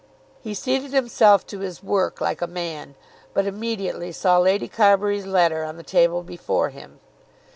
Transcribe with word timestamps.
He 0.41 0.55
seated 0.55 0.93
himself 0.93 1.45
to 1.45 1.59
his 1.59 1.83
work 1.83 2.19
like 2.19 2.41
a 2.41 2.47
man, 2.47 2.95
but 3.35 3.45
immediately 3.45 4.11
saw 4.11 4.39
Lady 4.39 4.67
Carbury's 4.67 5.27
letter 5.27 5.63
on 5.63 5.77
the 5.77 5.83
table 5.83 6.23
before 6.23 6.69
him. 6.69 6.99